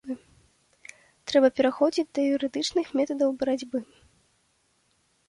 [1.31, 3.83] Трэба пераходзіць да юрыдычных метадаў барацьбы.